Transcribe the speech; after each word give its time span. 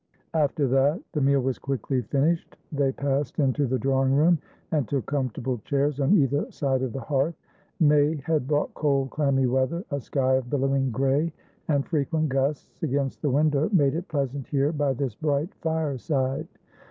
After 0.33 0.67
that, 0.69 0.99
the 1.11 1.21
meal 1.21 1.41
was 1.41 1.59
quickly 1.59 2.01
finished; 2.01 2.57
they 2.71 2.91
passed 2.91 3.37
into 3.37 3.67
the 3.67 3.77
drawing 3.77 4.15
room, 4.15 4.39
and 4.71 4.87
took 4.87 5.05
comfortable 5.05 5.59
chairs 5.59 5.99
on 5.99 6.13
either 6.13 6.49
side 6.51 6.81
of 6.81 6.91
the 6.91 6.99
hearth. 7.01 7.35
May 7.79 8.15
had 8.15 8.47
brought 8.47 8.73
cold, 8.73 9.11
clammy 9.11 9.45
weather; 9.45 9.83
a 9.91 9.99
sky 10.01 10.37
of 10.37 10.49
billowing 10.49 10.89
grey 10.89 11.31
and 11.67 11.85
frequent 11.85 12.29
gusts 12.29 12.81
against 12.81 13.21
the 13.21 13.29
window 13.29 13.69
made 13.71 13.93
it 13.93 14.07
pleasant 14.07 14.47
here 14.47 14.71
by 14.71 14.93
this 14.93 15.13
bright 15.13 15.53
fireside. 15.61 16.47